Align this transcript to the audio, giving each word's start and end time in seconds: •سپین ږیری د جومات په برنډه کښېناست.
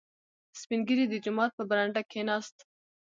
•سپین 0.59 0.79
ږیری 0.87 1.05
د 1.09 1.15
جومات 1.23 1.51
په 1.55 1.63
برنډه 1.69 2.01
کښېناست. 2.09 2.55